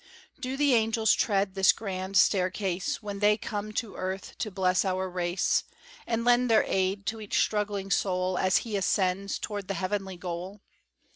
[0.39, 5.07] Do the angels tread this grand staircase, When they come to earth to bless our
[5.07, 5.63] race,
[6.07, 10.63] And lend their aid to each struggling soul As he ascends toward the heavenly goal?